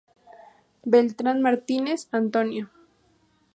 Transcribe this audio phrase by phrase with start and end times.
[0.93, 2.65] Beltrán Martínez, Antonio.